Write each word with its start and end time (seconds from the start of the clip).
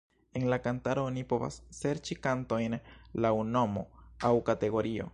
En 0.37 0.45
la 0.53 0.57
kantaro 0.65 1.03
oni 1.09 1.23
povas 1.33 1.59
serĉi 1.81 2.19
kantojn 2.23 2.79
laŭ 3.27 3.35
nomo 3.53 3.89
aŭ 4.31 4.37
kategorio. 4.51 5.09